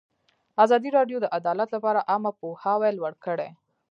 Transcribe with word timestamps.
ازادي 0.63 0.89
راډیو 0.97 1.17
د 1.21 1.25
عدالت 1.37 1.69
لپاره 1.75 2.05
عامه 2.09 2.31
پوهاوي 2.39 2.91
لوړ 2.97 3.13
کړی. 3.25 3.49